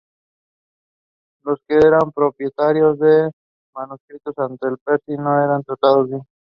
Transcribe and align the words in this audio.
Los 1.43 1.59
que 1.67 1.75
eran 1.75 2.11
propietarios 2.11 2.97
del 2.97 3.29
manuscrito 3.75 4.33
antes 4.35 4.71
de 4.71 4.77
Percy 4.77 5.15
no 5.15 5.29
lo 5.45 5.61
trataron 5.61 6.07
bien. 6.07 6.21